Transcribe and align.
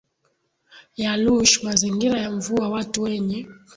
ya 1.01 1.11
lush 1.23 1.63
mazingira 1.63 2.19
ya 2.21 2.31
mvua 2.31 2.69
watu 2.69 3.01
wenye 3.01 3.47